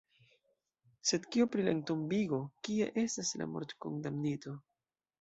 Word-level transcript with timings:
Sed 1.09 1.27
kio 1.35 1.47
pri 1.57 1.67
la 1.69 1.71
entombigo, 1.77 2.41
kie 2.69 2.91
estas 3.05 3.33
la 3.43 3.51
mortkondamnito? 3.55 4.61